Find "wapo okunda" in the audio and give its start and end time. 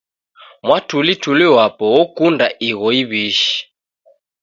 1.55-2.45